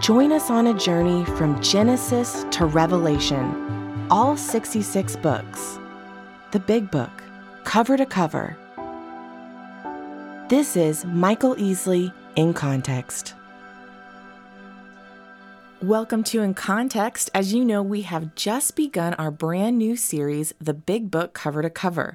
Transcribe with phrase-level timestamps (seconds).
[0.00, 5.78] Join us on a journey from Genesis to Revelation, all 66 books.
[6.52, 7.10] The Big Book,
[7.64, 8.58] cover to cover.
[10.50, 13.34] This is Michael Easley in Context.
[15.82, 17.28] Welcome to In Context.
[17.34, 21.60] As you know, we have just begun our brand new series, The Big Book Cover
[21.60, 22.14] to Cover.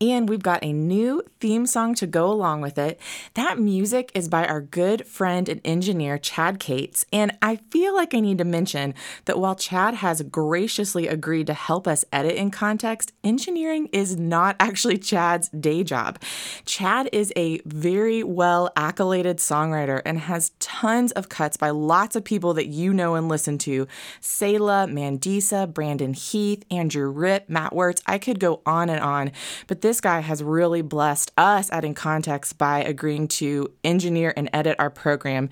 [0.00, 3.00] And we've got a new theme song to go along with it.
[3.34, 7.04] That music is by our good friend and engineer, Chad Cates.
[7.12, 11.54] And I feel like I need to mention that while Chad has graciously agreed to
[11.54, 16.20] help us edit In Context, engineering is not actually Chad's day job.
[16.64, 22.22] Chad is a very well accoladed songwriter and has tons of cuts by lots of
[22.22, 23.86] people that you know and listen to
[24.20, 28.02] Selah, Mandisa, Brandon Heath, Andrew Ripp, Matt Wertz.
[28.06, 29.32] I could go on and on,
[29.66, 34.50] but this guy has really blessed us at In Context by agreeing to engineer and
[34.52, 35.48] edit our program.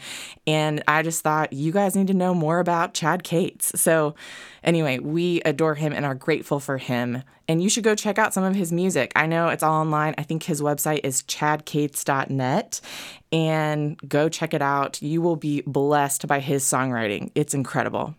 [0.47, 3.81] And I just thought you guys need to know more about Chad Cates.
[3.81, 4.15] So,
[4.63, 7.23] anyway, we adore him and are grateful for him.
[7.49, 9.11] And you should go check out some of his music.
[9.17, 10.15] I know it's all online.
[10.19, 12.81] I think his website is chadcates.net
[13.33, 15.01] and go check it out.
[15.01, 17.31] You will be blessed by his songwriting.
[17.35, 18.15] It's incredible.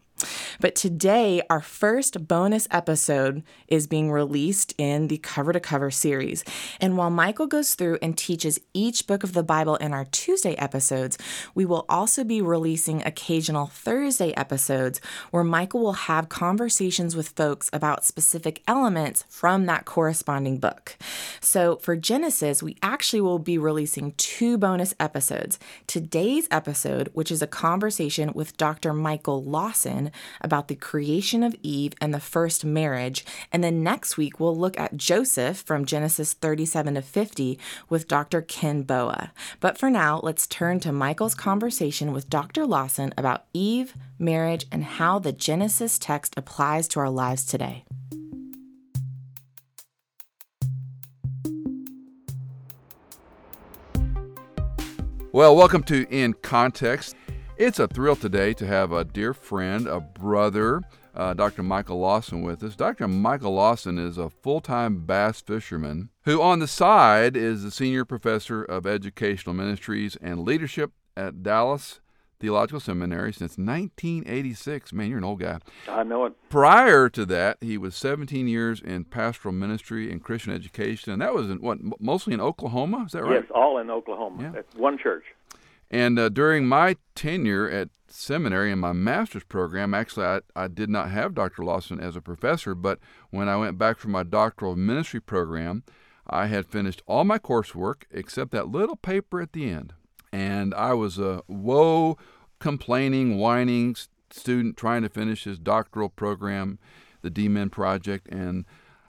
[0.59, 6.43] But today, our first bonus episode is being released in the cover to cover series.
[6.81, 10.55] And while Michael goes through and teaches each book of the Bible in our Tuesday
[10.55, 11.17] episodes,
[11.55, 14.99] we will also be releasing occasional Thursday episodes
[15.31, 20.97] where Michael will have conversations with folks about specific elements from that corresponding book.
[21.41, 25.59] So for Genesis, we actually will be releasing two bonus episodes.
[25.87, 28.93] Today's episode, which is a conversation with Dr.
[28.93, 30.08] Michael Lawson
[30.41, 33.25] about the creation of Eve and the first marriage.
[33.51, 37.59] And then next week, we'll look at Joseph from Genesis 37 to 50
[37.89, 38.41] with Dr.
[38.41, 39.31] Ken Boa.
[39.59, 42.65] But for now, let's turn to Michael's conversation with Dr.
[42.65, 47.85] Lawson about Eve, marriage, and how the Genesis text applies to our lives today.
[55.31, 57.15] Well, welcome to In Context.
[57.59, 60.81] It's a thrill today to have a dear friend, a brother,
[61.13, 61.61] uh, Dr.
[61.61, 62.73] Michael Lawson with us.
[62.73, 63.05] Dr.
[63.09, 68.05] Michael Lawson is a full time bass fisherman who, on the side, is the senior
[68.05, 71.99] professor of educational ministries and leadership at Dallas
[72.39, 74.93] Theological Seminary since 1986.
[74.93, 75.59] Man, you're an old guy.
[75.89, 76.33] I know it.
[76.47, 81.33] Prior to that, he was 17 years in pastoral ministry and Christian education, and that
[81.33, 83.03] was in what mostly in Oklahoma.
[83.05, 83.41] Is that right?
[83.41, 84.43] Yes, all in Oklahoma.
[84.43, 84.59] Yeah.
[84.59, 85.25] At one church.
[85.91, 90.89] And uh, during my tenure at seminary in my master's program, actually, I, I did
[90.89, 91.63] not have Dr.
[91.63, 92.99] Lawson as a professor, but
[93.31, 95.83] when I went back for my doctoral ministry program,
[96.27, 99.93] I had finished all my coursework except that little paper at the end.
[100.31, 102.17] And I was a woe,
[102.59, 103.95] complaining, whining
[104.31, 106.77] student trying to finish his doctoral program,
[107.21, 108.65] the DMin project, and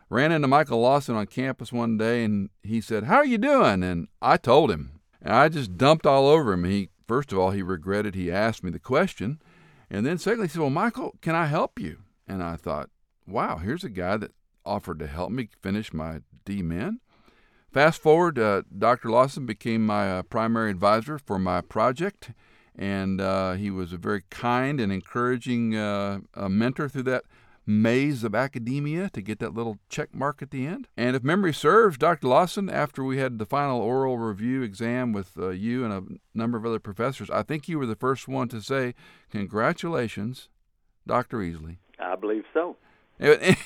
[0.09, 3.83] ran into Michael Lawson on campus one day and he said, How are you doing?
[3.83, 5.00] And I told him.
[5.23, 6.65] And I just dumped all over him.
[6.65, 9.41] He first of all he regretted he asked me the question,
[9.91, 12.91] and then secondly he said, "Well, Michael, can I help you?" And I thought,
[13.27, 14.33] "Wow, here's a guy that
[14.65, 16.99] offered to help me finish my DMin."
[17.73, 19.11] Fast forward, uh, Dr.
[19.11, 22.33] Lawson became my uh, primary advisor for my project,
[22.75, 27.25] and uh, he was a very kind and encouraging uh, mentor through that
[27.67, 30.89] maze of academia to get that little check mark at the end.
[30.97, 32.29] And if memory serves, Dr.
[32.29, 36.03] Lawson, after we had the final oral review exam with uh, you and a
[36.37, 38.95] number of other professors, I think you were the first one to say,
[39.31, 40.49] Congratulations,
[41.07, 41.39] Dr.
[41.39, 41.77] Easley.
[41.99, 42.77] I believe so.
[43.21, 43.59] and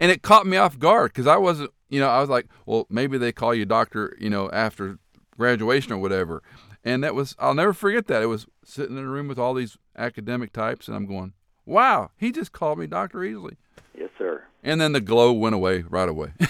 [0.00, 2.86] and it caught me off guard because I wasn't, you know, I was like, well,
[2.88, 4.98] maybe they call you doctor, you know, after
[5.36, 6.42] graduation or whatever.
[6.82, 8.22] And that was, I'll never forget that.
[8.22, 11.32] It was sitting in a room with all these academic types, and I'm going,
[11.66, 13.18] Wow, he just called me Dr.
[13.18, 13.56] Easley.
[13.98, 14.44] Yes, sir.
[14.62, 16.32] And then the glow went away right away.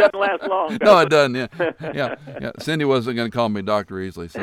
[0.00, 0.78] doesn't last long.
[0.82, 1.34] no, it doesn't.
[1.34, 1.48] Yeah,
[1.94, 2.50] yeah, yeah.
[2.58, 3.96] Cindy wasn't going to call me Dr.
[3.96, 4.30] Easley.
[4.30, 4.40] So.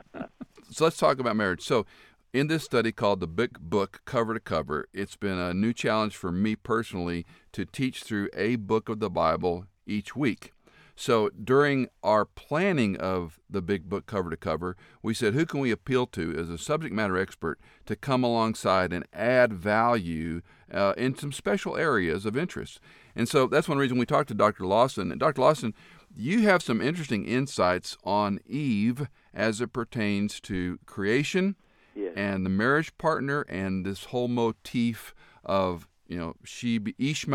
[0.70, 1.62] so let's talk about marriage.
[1.62, 1.86] So,
[2.32, 6.14] in this study called the Big Book Cover to Cover, it's been a new challenge
[6.16, 10.52] for me personally to teach through a book of the Bible each week.
[11.00, 15.60] So during our planning of the big book cover to cover, we said, who can
[15.60, 20.42] we appeal to as a subject matter expert to come alongside and add value
[20.72, 22.80] uh, in some special areas of interest?
[23.14, 24.66] And so that's one reason we talked to Dr.
[24.66, 25.12] Lawson.
[25.12, 25.40] And Dr.
[25.40, 25.72] Lawson,
[26.16, 31.54] you have some interesting insights on Eve as it pertains to creation
[31.94, 32.12] Yes.
[32.16, 37.26] and the marriage partner and this whole motif of you know she be ish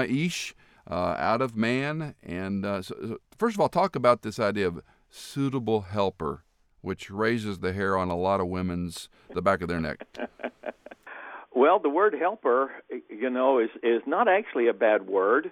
[0.89, 4.81] uh, out of man and uh, so first of all talk about this idea of
[5.09, 6.45] suitable helper
[6.79, 10.07] which raises the hair on a lot of women's the back of their neck
[11.55, 12.71] Well, the word helper,
[13.09, 15.51] you know, is is not actually a bad word.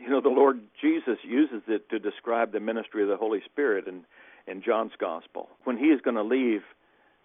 [0.00, 3.86] You know, the Lord Jesus uses it to describe the ministry of the Holy Spirit
[3.86, 4.04] in
[4.46, 5.48] in John's gospel.
[5.64, 6.62] When he is going to leave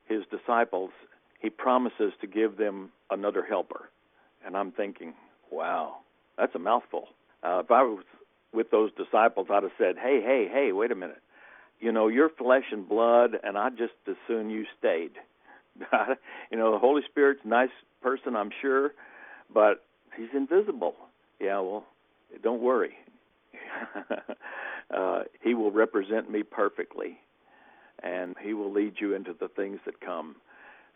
[0.06, 0.92] his disciples,
[1.40, 3.90] he promises to give them another helper.
[4.46, 5.13] And I'm thinking,
[5.52, 5.98] wow,
[6.38, 7.10] that's a mouthful.
[7.44, 8.04] Uh, if I was
[8.53, 11.21] with those disciples, I'd have said, hey, hey, hey, wait a minute.
[11.80, 15.12] You know, you're flesh and blood, and I just as soon you stayed.
[16.51, 17.69] you know, the Holy Spirit's a nice
[18.01, 18.92] person, I'm sure,
[19.53, 19.83] but
[20.15, 20.95] he's invisible.
[21.39, 21.86] Yeah, well,
[22.44, 22.92] don't worry.
[24.95, 27.18] uh, he will represent me perfectly,
[28.03, 30.36] and he will lead you into the things that come.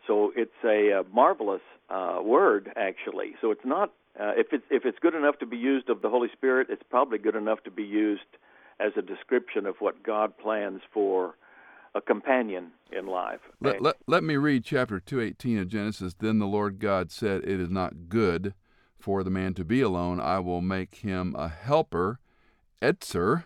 [0.06, 3.34] So it's a, uh marvelous uh, word, actually.
[3.40, 6.08] So it's not uh, if it's if it's good enough to be used of the
[6.08, 8.22] Holy Spirit, it's probably good enough to be used
[8.80, 11.34] as a description of what God plans for
[11.94, 13.40] a companion in life.
[13.60, 17.58] let, let, let me read chapter 218 of genesis then the lord god said it
[17.58, 18.52] is not good
[18.98, 22.20] for the man to be alone i will make him a helper
[22.82, 23.44] etzer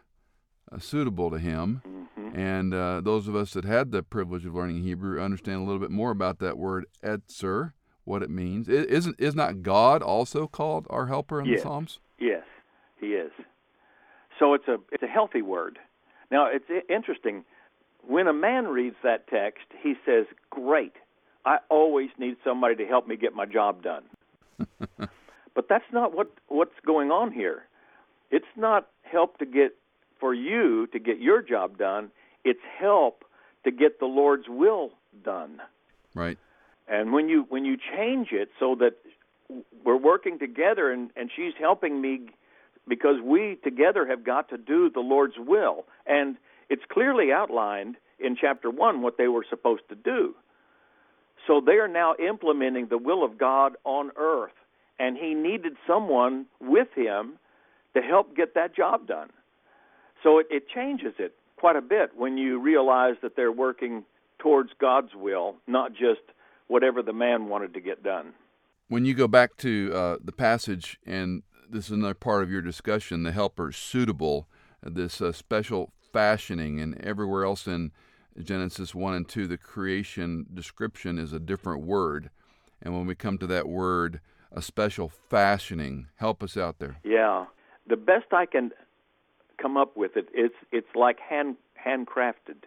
[0.73, 2.37] uh, suitable to him Mhm.
[2.37, 5.81] And uh, those of us that had the privilege of learning Hebrew understand a little
[5.81, 7.73] bit more about that word etzer,
[8.05, 8.69] what it means.
[8.69, 11.61] I- Isn't is not God also called our helper in Yes.
[11.61, 12.00] the Psalms?
[12.19, 12.44] Yes,
[12.99, 13.32] he is.
[14.38, 15.79] So it's a it's a healthy word.
[16.31, 17.44] Now it's interesting.
[18.06, 20.94] When a man reads that text, he says, "Great,
[21.44, 24.05] I always need somebody to help me get my job done."
[25.55, 27.67] but that's not what what's going on here.
[28.31, 29.76] It's not help to get
[30.19, 32.11] for you to get your job done.
[32.44, 33.25] It's help
[33.64, 34.93] to get the Lord's will
[35.25, 35.61] done.
[36.14, 36.38] Right.
[36.88, 38.94] And when you when you change it so that
[39.85, 42.21] we're working together and and she's helping me
[42.88, 46.37] because we together have got to do the Lord's will and
[46.69, 50.35] it's clearly outlined in chapter 1 what they were supposed to do.
[51.47, 54.53] So they are now implementing the will of God on earth
[54.99, 57.35] and he needed someone with him
[57.94, 59.31] to help get that job done.
[60.23, 64.05] So it, it changes it quite a bit when you realize that they're working
[64.38, 66.21] towards God's will, not just
[66.71, 68.33] whatever the man wanted to get done.
[68.89, 72.63] When you go back to uh, the passage, and this is another part of your
[72.63, 74.49] discussion, the helper suitable,
[74.81, 77.91] this uh, special fashioning, and everywhere else in
[78.41, 82.31] Genesis 1 and 2, the creation description is a different word.
[82.81, 84.21] And when we come to that word,
[84.53, 86.99] a special fashioning, help us out there.
[87.03, 87.47] Yeah,
[87.89, 88.71] the best I can
[89.61, 92.63] come up with it, it's it's like hand handcrafted,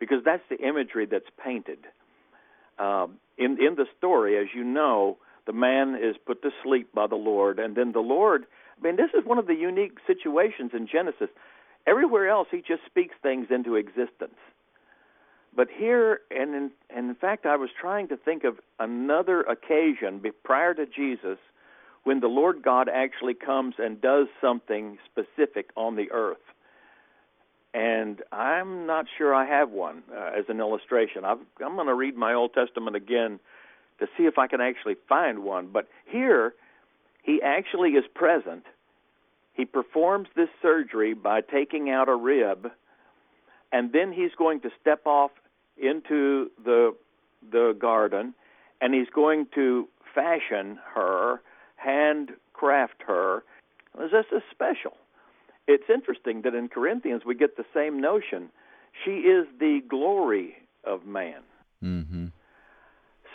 [0.00, 1.86] because that's the imagery that's painted.
[2.78, 7.06] Um, in in the story, as you know, the man is put to sleep by
[7.06, 8.44] the Lord, and then the Lord.
[8.78, 11.28] I mean, this is one of the unique situations in Genesis.
[11.86, 14.36] Everywhere else, He just speaks things into existence.
[15.56, 20.22] But here, and in, and in fact, I was trying to think of another occasion
[20.44, 21.38] prior to Jesus
[22.04, 26.38] when the Lord God actually comes and does something specific on the earth.
[27.74, 31.24] And I'm not sure I have one uh, as an illustration.
[31.24, 33.38] I've, I'm going to read my Old Testament again
[34.00, 35.68] to see if I can actually find one.
[35.72, 36.54] But here,
[37.22, 38.64] he actually is present.
[39.52, 42.70] He performs this surgery by taking out a rib,
[43.72, 45.32] and then he's going to step off
[45.76, 46.94] into the
[47.52, 48.34] the garden,
[48.80, 51.40] and he's going to fashion her
[51.76, 53.42] handcraft her.
[53.96, 54.96] This is special.
[55.68, 58.48] It's interesting that in Corinthians we get the same notion.
[59.04, 61.42] She is the glory of man.
[61.84, 62.26] Mm-hmm.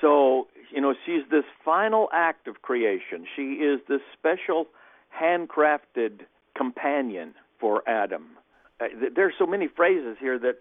[0.01, 3.25] So, you know, she's this final act of creation.
[3.35, 4.67] She is this special
[5.17, 6.21] handcrafted
[6.57, 8.25] companion for Adam.
[8.81, 10.57] Uh, th- there's so many phrases here that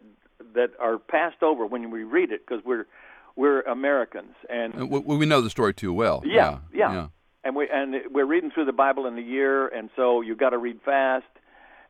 [0.55, 2.87] that are passed over when we read it because we're
[3.37, 6.23] we're Americans and Uh, We, we know the story too well.
[6.25, 6.93] Yeah, yeah.
[6.93, 7.07] yeah.
[7.45, 10.51] and we and we're reading through the Bible in a year, and so you've got
[10.51, 11.25] to read fast,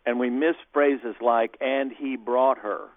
[0.06, 2.88] and we miss phrases like "and he brought her."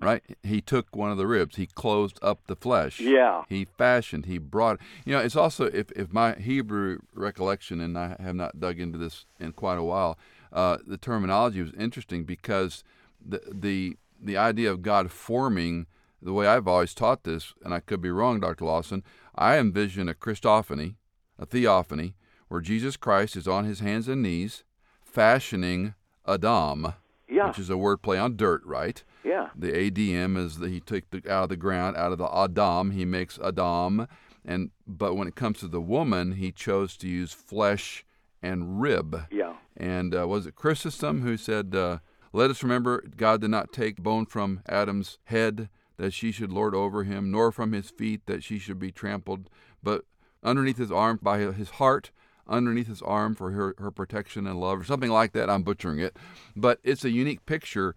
[0.00, 0.22] Right?
[0.42, 1.56] He took one of the ribs.
[1.56, 2.98] He closed up the flesh.
[2.98, 4.26] Yeah, He fashioned.
[4.26, 4.80] He brought.
[5.04, 8.98] You know, it's also if if my Hebrew recollection, and I have not dug into
[8.98, 10.18] this in quite a while,
[10.52, 12.82] uh, the terminology was interesting because
[13.24, 15.86] the the the idea of God forming
[16.20, 18.64] the way I've always taught this, and I could be wrong, Dr.
[18.64, 19.04] Lawson.
[19.34, 20.94] I envision a Christophany,
[21.38, 22.14] a theophany,
[22.48, 24.64] where Jesus Christ is on his hands and knees,
[25.02, 25.94] fashioning
[26.26, 26.94] Adam,
[27.28, 27.48] Yeah.
[27.48, 29.02] which is a word play on dirt, right?
[29.24, 29.48] yeah.
[29.56, 32.90] The ADM is that he took the, out of the ground, out of the Adam,
[32.90, 34.06] he makes Adam,
[34.44, 38.04] and but when it comes to the woman, he chose to use flesh
[38.42, 39.26] and rib.
[39.30, 39.54] Yeah.
[39.76, 41.98] And uh, was it Chrysostom who said, uh,
[42.32, 46.74] "Let us remember, God did not take bone from Adam's head that she should lord
[46.74, 49.48] over him, nor from his feet that she should be trampled,
[49.82, 50.04] but
[50.42, 52.10] underneath his arm by his heart."
[52.46, 55.48] Underneath his arm for her, her protection and love, or something like that.
[55.48, 56.16] I'm butchering it,
[56.54, 57.94] but it's a unique picture,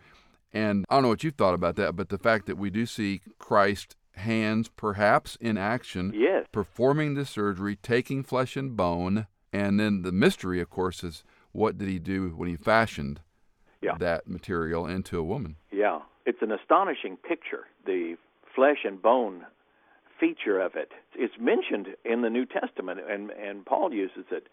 [0.54, 2.86] and I don't know what you've thought about that, but the fact that we do
[2.86, 6.48] see Christ hands perhaps in action, Yes.
[6.51, 11.77] performing the surgery, taking flesh and bone, and then the mystery, of course, is what
[11.77, 13.22] did he do when he fashioned
[13.82, 13.96] Yeah.
[14.00, 15.58] that material into a woman?
[15.72, 17.66] Yeah, it's an astonishing picture.
[17.86, 18.18] The
[18.56, 19.46] flesh and bone
[20.19, 20.91] feature of it.
[21.15, 24.47] It's mentioned in the New Testament, and and Paul uses it.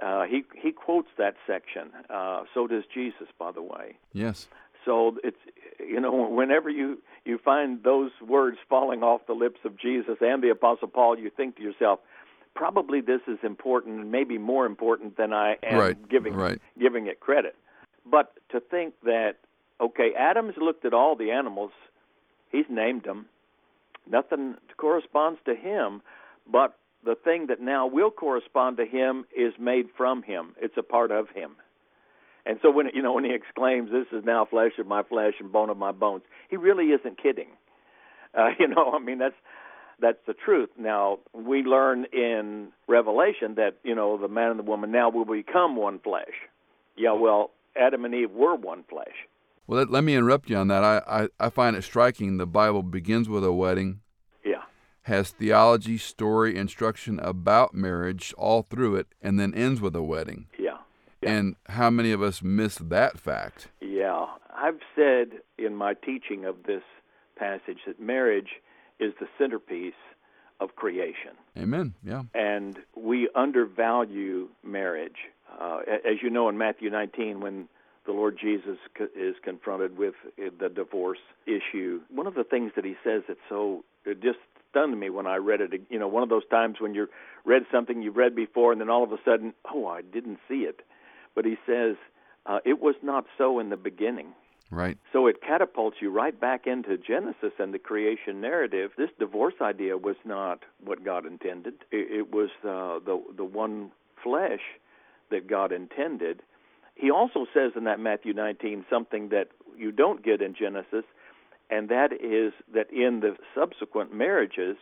[0.00, 1.90] Uh, he he quotes that section.
[2.10, 3.96] Uh, so does Jesus, by the way.
[4.12, 4.48] Yes.
[4.84, 5.36] So it's
[5.78, 10.42] you know whenever you you find those words falling off the lips of Jesus and
[10.42, 12.00] the Apostle Paul, you think to yourself,
[12.54, 16.60] probably this is important, and maybe more important than I am Right, giving right.
[16.78, 17.54] giving it credit.
[18.04, 19.36] But to think that
[19.80, 21.70] okay, Adam's looked at all the animals,
[22.50, 23.26] he's named them.
[24.10, 26.02] Nothing corresponds to him,
[26.50, 30.54] but the thing that now will correspond to him is made from him.
[30.60, 31.56] It's a part of him.
[32.44, 35.34] And so when you know when he exclaims, "This is now flesh of my flesh
[35.38, 37.48] and bone of my bones," he really isn't kidding.
[38.36, 39.36] Uh, you know, I mean that's
[40.00, 40.70] that's the truth.
[40.76, 45.24] Now we learn in Revelation that you know the man and the woman now will
[45.24, 46.34] become one flesh.
[46.96, 49.28] Yeah, well, Adam and Eve were one flesh.
[49.66, 50.82] Well, let, let me interrupt you on that.
[50.84, 52.36] I, I, I find it striking.
[52.36, 54.00] The Bible begins with a wedding,
[54.44, 54.62] Yeah,
[55.02, 60.46] has theology, story, instruction about marriage all through it, and then ends with a wedding.
[60.58, 60.78] yeah,
[61.22, 61.30] Yeah.
[61.32, 63.68] And how many of us miss that fact?
[63.80, 64.26] yeah.
[64.54, 66.82] I've said in my teaching of this
[67.36, 68.60] passage that marriage
[69.00, 69.94] is the centerpiece
[70.60, 71.32] of creation.
[71.58, 71.94] Amen.
[72.04, 72.22] Yeah.
[72.34, 75.16] and we undervalue marriage.
[75.60, 77.68] Uh, as you know, in Matthew 19, when
[78.04, 78.78] the Lord Jesus
[79.16, 83.38] is confronted with uh, the divorce issue, one of the things that he says that
[83.48, 84.38] so it just
[84.70, 85.72] stunned me when I read it.
[85.90, 87.08] You know, one of those times when you
[87.44, 90.62] read something you've read before, and then all of a sudden, oh, I didn't see
[90.62, 90.80] it.
[91.34, 91.96] But he says,
[92.46, 94.32] uh, it was not so in the beginning.
[94.70, 94.96] Right.
[95.12, 98.92] So it catapults you right back into Genesis and the creation narrative.
[98.96, 101.74] This divorce idea was not what God intended.
[101.90, 103.90] It, it was uh, the the one
[104.22, 104.62] flesh
[105.30, 106.42] that God intended.
[106.94, 111.04] He also says in that Matthew 19 something that you don't get in Genesis,
[111.70, 114.76] and that is that in the subsequent marriages,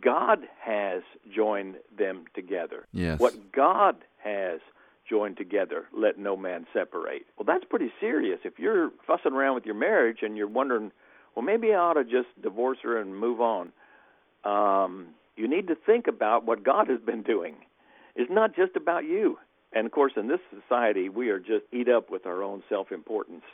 [0.00, 1.02] God has
[1.34, 2.86] joined them together.
[2.92, 3.18] Yes.
[3.18, 4.60] What God has
[5.08, 7.26] joined together, let no man separate.
[7.36, 8.40] Well, that's pretty serious.
[8.44, 10.92] If you're fussing around with your marriage and you're wondering,
[11.34, 13.72] well, maybe I ought to just divorce her and move on,
[14.44, 17.56] um, you need to think about what God has been doing.
[18.14, 19.38] It's not just about you.
[19.72, 22.90] And of course, in this society, we are just eat up with our own self
[22.92, 23.44] importance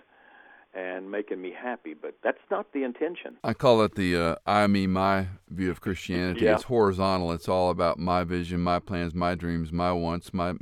[0.74, 3.36] and making me happy, but that's not the intention.
[3.42, 6.44] I call it the uh, I, me, my view of Christianity.
[6.44, 6.54] Yeah.
[6.54, 7.32] It's horizontal.
[7.32, 10.54] It's all about my vision, my plans, my dreams, my wants, my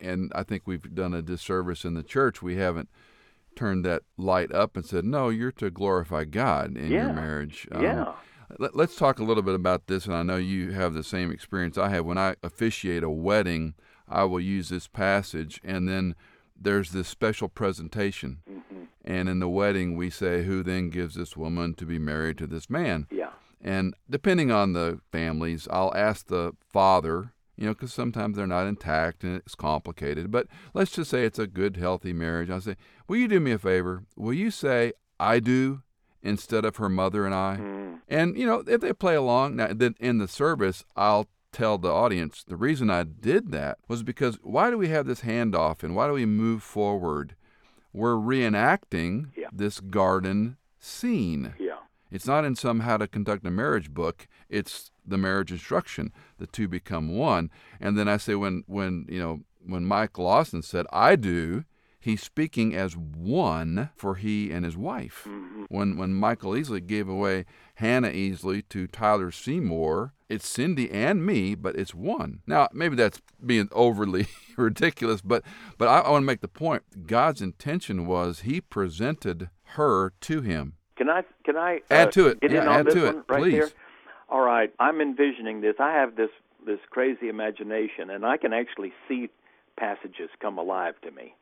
[0.00, 2.42] and- I think we've done a disservice in the church.
[2.42, 2.90] We haven't
[3.56, 7.06] turned that light up and said, "No, you're to glorify God in Yeah.
[7.06, 8.12] your marriage." Um, Yeah.
[8.58, 11.30] Let, let's talk a little bit about this, and I know you have the same
[11.30, 12.04] experience I have.
[12.04, 13.74] When I officiate a wedding,
[14.08, 16.14] I will use this passage, and then
[16.56, 18.38] there's this special presentation.
[19.04, 22.46] And in the wedding, we say, Who then gives this woman to be married to
[22.46, 23.06] this man?
[23.10, 23.30] Yeah.
[23.60, 28.66] And depending on the families, I'll ask the father, you know, because sometimes they're not
[28.66, 30.30] intact and it's complicated.
[30.30, 32.50] But let's just say it's a good, healthy marriage.
[32.50, 34.04] I'll say, Will you do me a favor?
[34.16, 35.82] Will you say, I do,
[36.22, 37.58] instead of her mother and I?
[37.60, 38.00] Mm.
[38.08, 41.90] And, you know, if they play along, now, then in the service, I'll tell the
[41.90, 45.94] audience the reason I did that was because why do we have this handoff and
[45.94, 47.36] why do we move forward?
[47.92, 49.48] We're reenacting Yeah.
[49.52, 51.54] this garden scene.
[51.58, 51.78] Yeah.
[52.10, 54.26] It's not in some how to conduct a marriage book.
[54.48, 56.12] It's the marriage instruction.
[56.38, 57.50] The two become one.
[57.80, 61.64] And then I say when when you know when Mike Lawson said I do,
[62.04, 65.24] he's speaking as one for he and his wife.
[65.26, 65.64] Mm-hmm.
[65.68, 67.46] When when Michael Easley gave away
[67.76, 72.40] Hannah Easley to Tyler Seymour, it's Cindy and me, but it's one.
[72.46, 75.42] Now maybe that's being overly ridiculous, but
[75.78, 77.06] but I, I want to make the point.
[77.06, 80.74] God's intention was He presented her to him.
[80.96, 82.40] Can I can I uh, Add to it.
[82.40, 83.52] Get Yeah, in on add this to it, right please.
[83.52, 83.70] there?
[84.28, 85.76] All right, I'm envisioning this.
[85.78, 86.30] I have this
[86.66, 89.28] this crazy imagination, and I can actually see
[89.78, 91.34] passages come alive to me.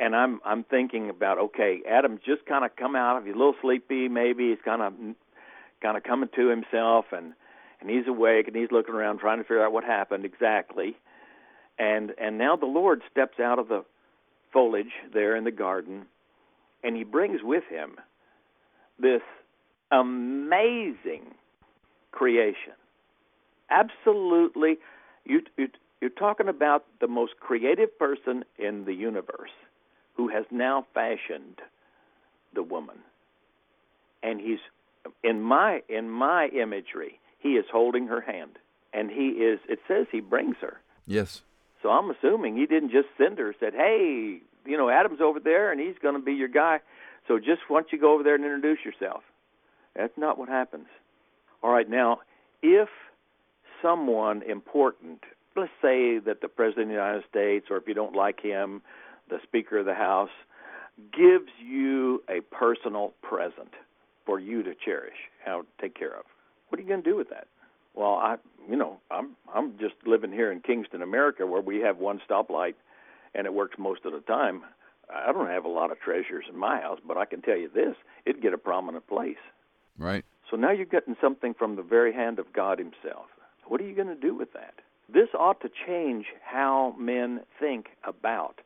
[0.00, 3.36] And I'm I'm thinking about okay, Adam's just kind of come out of he's a
[3.36, 4.94] little sleepy, maybe he's kind of
[5.82, 7.34] kind of coming to himself, and
[7.80, 10.96] and he's awake and he's looking around trying to figure out what happened exactly.
[11.78, 13.84] And and now the Lord steps out of the
[14.54, 16.06] foliage there in the garden,
[16.82, 17.96] and he brings with him
[18.98, 19.22] this
[19.92, 21.34] amazing
[22.10, 22.72] creation.
[23.70, 24.78] Absolutely,
[25.24, 25.68] you, you,
[26.00, 29.50] you're talking about the most creative person in the universe
[30.20, 31.62] who has now fashioned
[32.54, 32.98] the woman.
[34.22, 34.58] And he's
[35.24, 38.58] in my in my imagery, he is holding her hand,
[38.92, 39.60] and he is.
[39.66, 40.78] It says he brings her.
[41.06, 41.40] Yes.
[41.82, 43.54] So I'm assuming he didn't just send her.
[43.58, 46.80] Said, "Hey, you know, Adam's over there, and he's going to be your guy.
[47.26, 49.22] So just why don't you go over there and introduce yourself?"
[49.96, 50.88] That's not what happens.
[51.62, 52.20] All right, now,
[52.62, 52.90] if
[53.80, 55.24] someone important,
[55.56, 58.82] let's say that the president of the United States, or if you don't like him,
[59.30, 60.30] the Speaker of the House,
[61.12, 63.72] gives you a personal present
[64.26, 66.24] for you to cherish, how to take care of,
[66.68, 67.48] what are you going to do with that?
[67.94, 68.36] Well, I,
[68.68, 72.74] you know, I'm I'm just living here in Kingston, America, where we have one stoplight,
[73.34, 74.62] and it works most of the time.
[75.12, 77.68] I don't have a lot of treasures in my house, but I can tell you
[77.68, 77.96] this:
[78.26, 79.42] it'd get a prominent place.
[79.98, 80.24] Right.
[80.48, 83.26] So now you're getting something from the very hand of God Himself.
[83.66, 84.74] What are you going to do with that?
[85.12, 88.60] This ought to change how men think about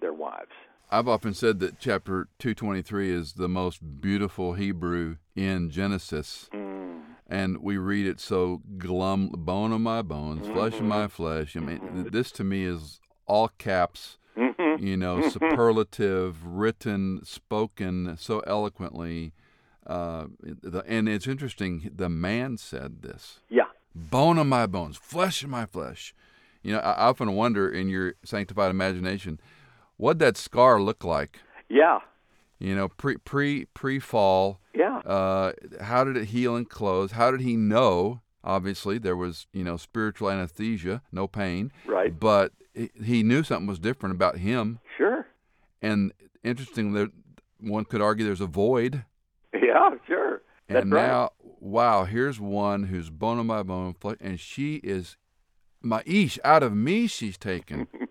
[0.00, 0.50] their wives.
[0.90, 6.48] I've often said that chapter 223 is the most beautiful Hebrew in Genesis.
[6.54, 7.00] Mm.
[7.28, 11.56] And we read it so glum, bone of my bones, flesh of my flesh.
[11.56, 14.84] I mean, th- this to me is all caps, Mm-hmm.
[14.86, 19.32] you know, superlative, written, spoken so eloquently.
[19.86, 23.68] Uh, the, and it's interesting, the man said this Yeah.
[23.94, 26.14] bone of my bones, flesh of my flesh.
[26.62, 29.40] You know, I often wonder in your sanctified imagination,
[29.96, 31.40] what'd that scar look like?
[31.68, 32.00] Yeah.
[32.58, 34.60] You know, pre pre pre fall.
[34.74, 34.98] Yeah.
[34.98, 37.12] Uh, how did it heal and close?
[37.12, 38.22] How did he know?
[38.42, 41.72] Obviously, there was you know spiritual anesthesia, no pain.
[41.86, 42.18] Right.
[42.18, 44.78] But he- knew something was different about him.
[44.96, 45.26] Sure.
[45.82, 46.12] And
[46.44, 47.10] interesting, that
[47.60, 49.04] one could argue there's a void.
[49.52, 49.90] Yeah.
[50.06, 50.42] Sure.
[50.68, 51.06] That's and right.
[51.06, 51.30] now,
[51.60, 55.16] wow, here's one who's bone of my bone, and she is
[55.82, 57.06] my ish out of me.
[57.06, 57.86] She's taken.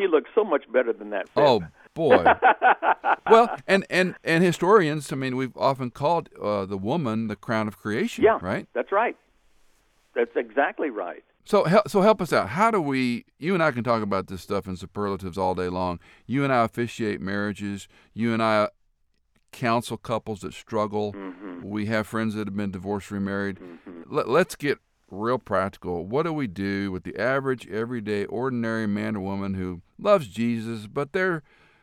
[0.00, 1.28] She looks so much better than that.
[1.36, 1.60] Oh
[1.92, 2.24] boy.
[3.30, 7.68] well, and and and historians, I mean, we've often called uh, the woman the crown
[7.68, 8.38] of creation, yeah.
[8.40, 8.66] right?
[8.72, 9.14] That's right.
[10.14, 11.22] That's exactly right.
[11.44, 12.48] So help so help us out.
[12.48, 13.26] How do we?
[13.38, 16.00] You and I can talk about this stuff in superlatives all day long.
[16.26, 17.86] You and I officiate marriages.
[18.14, 18.68] You and I
[19.52, 21.12] counsel couples that struggle.
[21.12, 21.68] Mm-hmm.
[21.68, 23.58] We have friends that have been divorced, remarried.
[24.06, 24.78] Let, let's get
[25.10, 26.06] real practical.
[26.06, 30.86] What do we do with the average, everyday, ordinary man or woman who loves Jesus,
[30.86, 31.42] but they're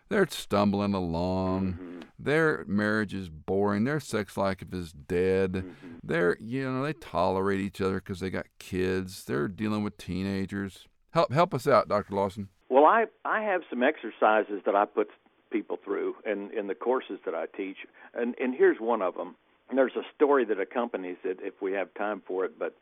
[0.10, 1.74] they're stumbling along.
[1.74, 2.00] Mm-hmm.
[2.20, 3.84] Their marriage is boring.
[3.84, 5.54] Their sex life is dead.
[5.54, 5.96] Mm-hmm.
[6.04, 9.26] They're you know they tolerate each other because they got kids.
[9.26, 10.88] They're dealing with teenagers.
[11.12, 12.50] Help help us out, Doctor Lawson.
[12.70, 15.10] Well, I I have some exercises that I put
[15.52, 17.78] people through in in the courses that I teach,
[18.13, 19.36] and and here's one of them.
[19.70, 22.78] And there's a story that accompanies it if we have time for it, but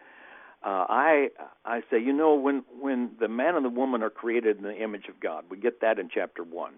[0.65, 1.29] uh, I
[1.63, 4.75] I say you know when when the man and the woman are created in the
[4.75, 6.73] image of God, we get that in chapter one.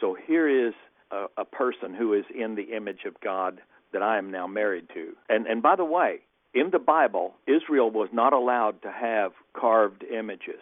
[0.00, 0.72] So here is
[1.10, 3.60] a, a person who is in the image of God
[3.92, 6.20] that I am now married to, and and by the way,
[6.54, 10.60] in the Bible, Israel was not allowed to have carved images.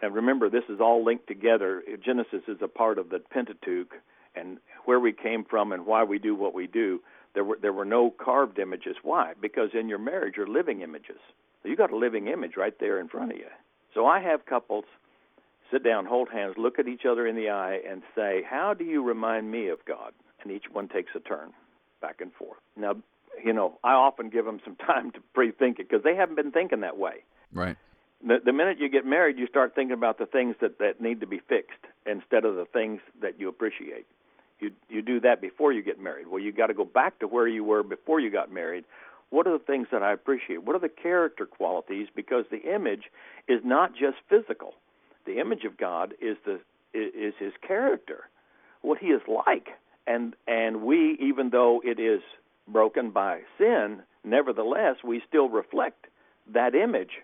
[0.00, 1.82] And remember, this is all linked together.
[2.04, 3.94] Genesis is a part of the Pentateuch,
[4.34, 7.00] and where we came from and why we do what we do.
[7.34, 8.96] There were there were no carved images.
[9.02, 9.32] Why?
[9.40, 11.18] Because in your marriage you're living images.
[11.66, 13.48] You got a living image right there in front of you.
[13.94, 14.84] So I have couples
[15.70, 18.84] sit down, hold hands, look at each other in the eye, and say, "How do
[18.84, 21.52] you remind me of God?" And each one takes a turn,
[22.00, 22.60] back and forth.
[22.76, 22.96] Now,
[23.42, 26.52] you know, I often give them some time to pre-think it because they haven't been
[26.52, 27.76] thinking that way Right.
[28.24, 31.20] the, the minute you get married, you start thinking about the things that, that need
[31.20, 34.06] to be fixed instead of the things that you appreciate.
[34.60, 36.28] You you do that before you get married.
[36.28, 38.84] Well, you got to go back to where you were before you got married.
[39.30, 40.62] What are the things that I appreciate?
[40.62, 42.08] What are the character qualities?
[42.14, 43.04] Because the image
[43.48, 44.74] is not just physical.
[45.26, 46.60] The image of God is the
[46.94, 48.28] is his character,
[48.82, 49.68] what he is like.
[50.06, 52.20] And and we even though it is
[52.68, 56.06] broken by sin, nevertheless we still reflect
[56.52, 57.18] that image.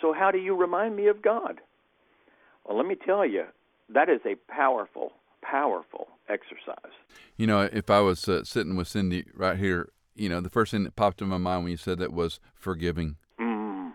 [0.00, 1.60] So how do you remind me of God?
[2.64, 3.44] Well, let me tell you,
[3.88, 6.92] that is a powerful powerful exercise.
[7.36, 10.70] You know, if I was uh, sitting with Cindy right here, you know, the first
[10.70, 13.16] thing that popped in my mind when you said that was forgiving.
[13.40, 13.92] Mm.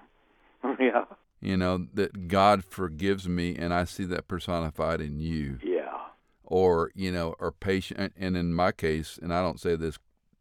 [0.79, 1.05] Yeah.
[1.41, 5.59] You know, that God forgives me and I see that personified in you.
[5.63, 5.97] Yeah.
[6.43, 8.13] Or, you know, or patient.
[8.17, 9.97] And in my case, and I don't say this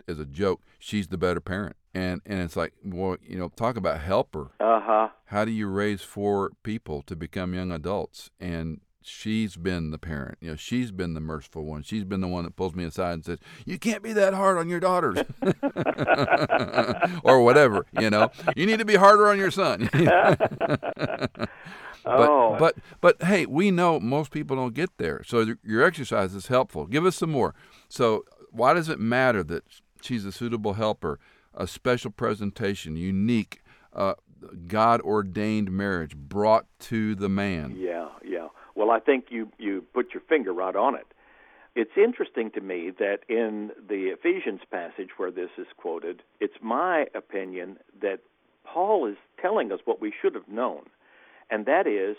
[0.09, 1.77] as a joke, she's the better parent.
[1.95, 4.51] And, and it's like, well, you know, talk about helper.
[4.61, 5.09] Uh huh.
[5.27, 8.31] How do you raise four people to become young adults?
[8.41, 10.39] And she's been the parent.
[10.41, 11.83] You know, she's been the merciful one.
[11.83, 14.59] She's been the one that pulls me aside and says, "You can't be that hard
[14.59, 15.19] on your daughters,"
[17.25, 17.87] or whatever.
[17.99, 19.89] You know, you need to be harder on your son.
[19.93, 21.49] but,
[22.05, 22.57] oh.
[22.59, 25.23] but but hey, we know most people don't get there.
[25.27, 26.87] So your exercise is helpful.
[26.87, 27.55] Give us some more.
[27.89, 29.65] So why does it matter that
[30.03, 31.19] she's a suitable helper,
[31.55, 33.63] a special presentation, unique?
[33.93, 34.15] Uh,
[34.67, 37.75] God ordained marriage brought to the man.
[37.77, 38.49] Yeah, yeah.
[38.79, 41.09] Well, I think you you put your finger right on it.
[41.75, 47.07] It's interesting to me that in the Ephesians passage where this is quoted, it's my
[47.13, 48.21] opinion that
[48.65, 50.83] Paul is telling us what we should have known,
[51.51, 52.17] and that is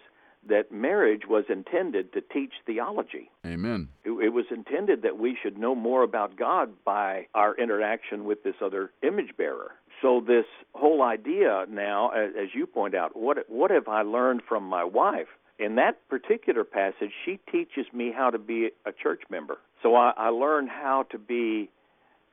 [0.48, 3.30] that marriage was intended to teach theology.
[3.46, 3.88] Amen.
[4.04, 8.56] It, was intended that we should know more about God by our interaction with this
[8.62, 9.72] other image bearer.
[10.02, 14.42] So this whole idea now, as, as you point out, what what have I learned
[14.48, 15.28] from my wife?
[15.60, 19.58] In that particular passage, she teaches me how to be a church member.
[19.84, 21.70] So I, I learn how to be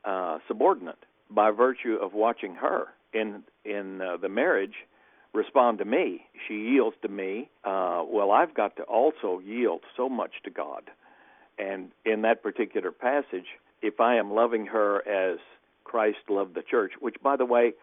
[0.05, 4.75] uh, subordinate by virtue of watching her in in uh, the marriage
[5.33, 6.21] respond to me.
[6.47, 7.49] She yields to me.
[7.63, 10.83] Uh, well, I've got to also yield so much to God.
[11.59, 13.45] And in that particular passage,
[13.81, 15.39] if I am loving her as
[15.83, 17.73] Christ loved the church, which, by the way,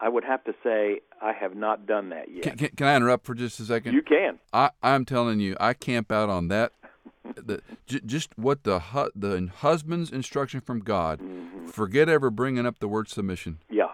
[0.00, 2.42] I would have to say I have not done that yet.
[2.42, 3.92] Can, can, can I interrupt for just a second?
[3.92, 4.38] You can.
[4.52, 6.72] I, I'm telling you, I camp out on that.
[7.36, 11.20] the, j- just what the hu- the husband's instruction from God.
[11.20, 11.66] Mm-hmm.
[11.66, 13.58] Forget ever bringing up the word submission.
[13.68, 13.92] Yeah.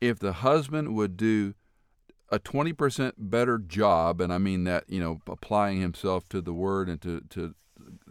[0.00, 1.54] If the husband would do
[2.30, 6.88] a 20% better job, and I mean that, you know, applying himself to the word
[6.88, 7.54] and to, to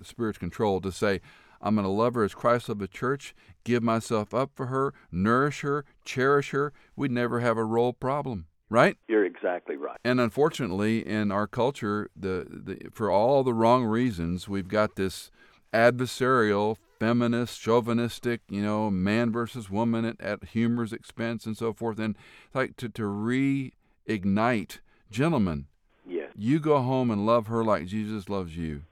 [0.02, 1.22] Spirit's control, to say,
[1.62, 4.93] I'm going to love her as Christ loved the church, give myself up for her,
[5.12, 6.74] nourish her, cherish her.
[6.96, 8.98] We'd never have a role problem, right?
[9.08, 9.98] You're exactly right.
[10.04, 15.32] And unfortunately, in our culture, the, the for all the wrong reasons, we've got this
[15.74, 22.00] adversarial, feminist, chauvinistic, you know, man versus woman at, at humor's expense and so forth.
[22.00, 22.15] And
[22.54, 24.80] like to, to reignite,
[25.12, 25.67] gentlemen,
[26.06, 26.32] yes.
[26.36, 28.84] you go home and love her like Jesus loves you.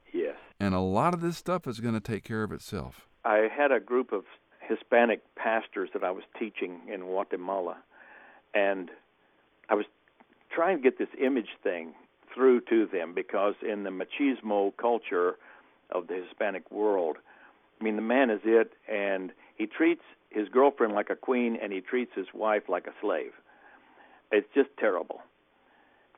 [0.60, 3.08] And a lot of this stuff is going to take care of itself.
[3.24, 4.24] I had a group of
[4.62, 7.78] Hispanic pastors that I was teaching in Guatemala,
[8.54, 8.90] and
[9.70, 9.86] I was
[10.50, 11.94] trying to get this image thing
[12.34, 15.38] through to them because in the machismo culture
[15.92, 17.18] of the Hispanic world,
[17.80, 21.72] I mean, the man is it, and he treats his girlfriend like a queen, and
[21.72, 23.32] he treats his wife like a slave.
[24.32, 25.22] It's just terrible.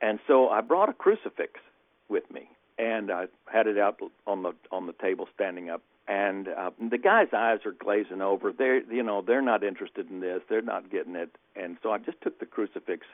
[0.00, 1.60] And so I brought a crucifix
[2.08, 2.48] with me,
[2.78, 5.82] and I had it out on the on the table, standing up.
[6.06, 8.52] And uh, the guy's eyes are glazing over.
[8.52, 10.40] They're you know they're not interested in this.
[10.48, 11.36] They're not getting it.
[11.56, 13.06] And so I just took the crucifix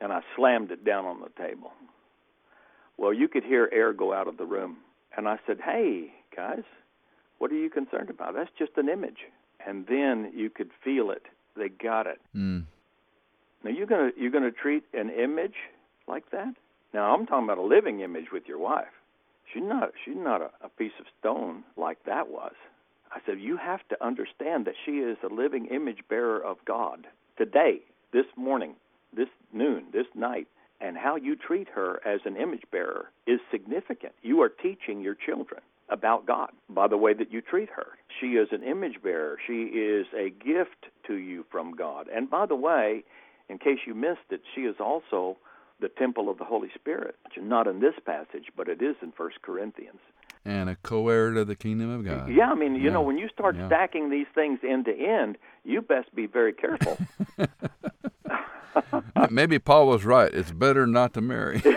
[0.00, 1.72] and I slammed it down on the table.
[2.96, 4.78] Well, you could hear air go out of the room.
[5.16, 6.64] And I said, "Hey, guys,
[7.38, 8.34] what are you concerned about?
[8.34, 9.26] That's just an image."
[9.66, 11.26] And then you could feel it.
[11.56, 12.20] They got it.
[12.36, 12.64] Mm.
[13.64, 15.56] Now you're gonna you're gonna treat an image
[16.06, 16.54] like that.
[16.94, 18.86] Now I'm talking about a living image with your wife.
[19.52, 22.54] She's not she's not a, a piece of stone like that was.
[23.10, 27.06] I said you have to understand that she is a living image bearer of God
[27.36, 27.80] today,
[28.12, 28.74] this morning,
[29.16, 30.46] this noon, this night,
[30.80, 34.12] and how you treat her as an image bearer is significant.
[34.22, 37.86] You are teaching your children about God by the way that you treat her.
[38.20, 39.38] She is an image bearer.
[39.46, 42.08] She is a gift to you from God.
[42.14, 43.04] And by the way,
[43.48, 45.38] in case you missed it, she is also
[45.80, 47.14] the temple of the Holy Spirit.
[47.40, 50.00] Not in this passage, but it is in First Corinthians.
[50.44, 52.30] And a co-heir to the kingdom of God.
[52.30, 52.90] Yeah, I mean, you Yeah.
[52.92, 53.66] know, when you start Yeah.
[53.66, 56.98] stacking these things end to end, you best be very careful.
[59.16, 60.32] Uh, maybe Paul was right.
[60.32, 61.60] It's better not to marry.
[61.64, 61.74] you're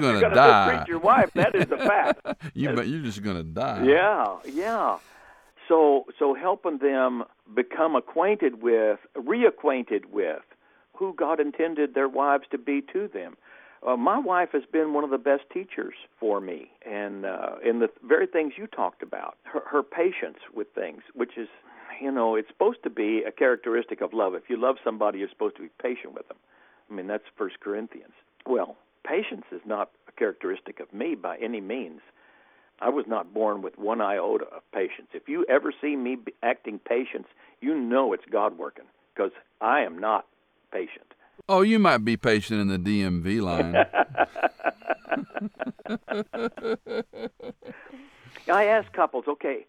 [0.00, 0.84] gonna gonna die.
[0.88, 2.26] your wife, that is a fact.
[2.54, 3.84] you you're just gonna die.
[3.84, 4.96] Yeah, yeah.
[5.68, 10.40] So so helping them become acquainted with, reacquainted with
[10.96, 13.36] who God intended their wives to be to them.
[13.86, 17.80] uh, my wife has been one of the best teachers for me, and uh, in
[17.80, 21.48] the very things you talked about, her, her patience with things, which is,
[22.00, 24.34] you know, it's supposed to be a characteristic of love.
[24.34, 26.38] If you love somebody, you're supposed to be patient with them.
[26.90, 28.14] I mean, that's First Corinthians.
[28.46, 28.76] Well,
[29.06, 32.00] patience is not a characteristic of me by any means.
[32.80, 35.08] I was not born with one iota of patience.
[35.12, 37.28] If you ever see me acting patience,
[37.60, 39.30] you know it's God working because
[39.60, 40.26] I am not
[40.74, 41.14] patient.
[41.48, 43.74] Oh, you might be patient in the DMV line.
[48.52, 49.66] I ask couples, okay,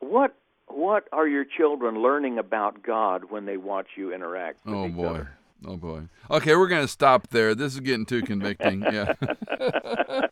[0.00, 0.34] what
[0.68, 4.94] what are your children learning about God when they watch you interact with oh each
[4.94, 5.06] boy.
[5.06, 5.30] other?
[5.64, 6.02] Oh boy.
[6.30, 7.54] Okay, we're going to stop there.
[7.54, 8.82] This is getting too convicting.
[8.82, 9.14] Yeah.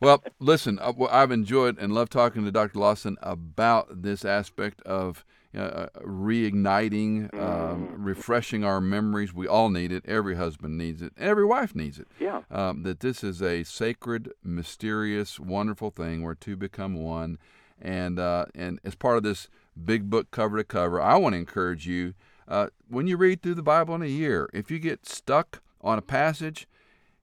[0.00, 2.78] well, listen, uh, I've enjoyed and loved talking to Dr.
[2.78, 5.24] Lawson about this aspect of
[5.56, 7.94] uh, reigniting, um, mm.
[7.98, 9.34] refreshing our memories.
[9.34, 10.04] We all need it.
[10.06, 11.12] Every husband needs it.
[11.18, 12.08] Every wife needs it.
[12.18, 12.42] Yeah.
[12.50, 17.38] Um, that this is a sacred, mysterious, wonderful thing where two become one,
[17.80, 19.48] and uh, and as part of this
[19.82, 22.14] big book cover to cover, I want to encourage you
[22.48, 25.98] uh, when you read through the Bible in a year, if you get stuck on
[25.98, 26.66] a passage,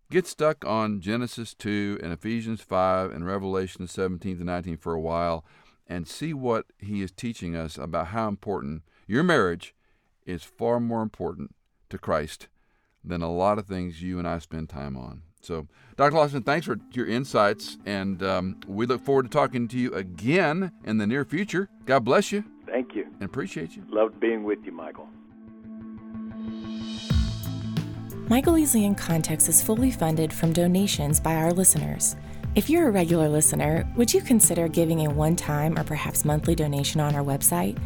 [0.10, 5.00] get stuck on Genesis 2 and Ephesians 5 and Revelation 17 to 19 for a
[5.00, 5.46] while
[5.90, 9.74] and see what he is teaching us about how important your marriage
[10.26, 11.56] is far more important
[11.90, 12.48] to Christ
[13.04, 15.24] than a lot of things you and I spend time on.
[15.42, 16.16] So, Dr.
[16.16, 20.72] Lawson, thanks for your insights, and um, we look forward to talking to you again
[20.84, 21.70] in the near future.
[21.86, 22.44] God bless you.
[22.68, 23.06] Thank you.
[23.06, 23.84] And appreciate you.
[23.90, 25.08] Loved being with you, Michael.
[28.30, 32.16] Michael Easley in Context is fully funded from donations by our listeners.
[32.56, 36.56] If you're a regular listener, would you consider giving a one time or perhaps monthly
[36.56, 37.78] donation on our website?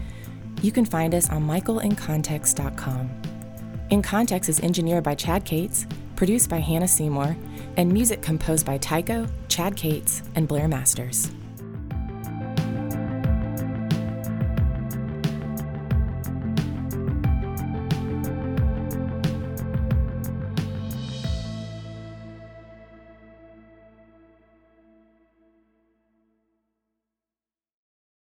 [0.61, 3.09] You can find us on michaelincontext.com.
[3.89, 7.35] In Context is engineered by Chad Cates, produced by Hannah Seymour,
[7.75, 11.29] and music composed by Tycho, Chad Cates, and Blair Masters.